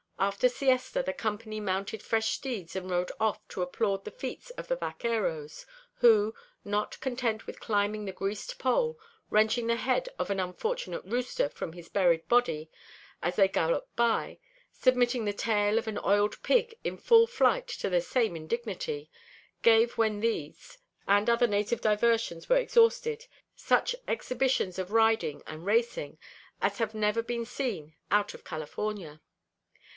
[0.17, 4.67] After siesta the company mounted fresh steeds and rode off to applaud the feats of
[4.67, 6.35] the vaqueros, who,
[6.65, 11.73] not content with climbing the greased pole, wrenching the head of an unfortunate rooster from
[11.73, 12.69] his buried body
[13.21, 14.39] as they galloped by,
[14.71, 19.09] submitting the tail of an oiled pig in full flight to the same indignity,
[19.63, 23.25] gave when these and other native diversions were exhausted,
[23.55, 26.17] such exhibitions of riding and racing
[26.61, 29.21] as have never been seen out of California.